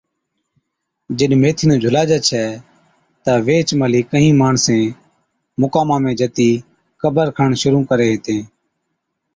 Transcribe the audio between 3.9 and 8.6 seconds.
ڪھِين ماڻسين مُقاما ۾ جتِي قبر کڻڻ شرُوع ڪري ھِتين